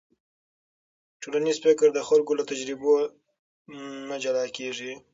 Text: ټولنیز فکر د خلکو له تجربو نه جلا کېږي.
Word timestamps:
ټولنیز 1.21 1.57
فکر 1.65 1.87
د 1.93 1.99
خلکو 2.09 2.31
له 2.39 2.43
تجربو 2.51 2.93
نه 4.09 4.15
جلا 4.23 4.45
کېږي. 4.57 4.91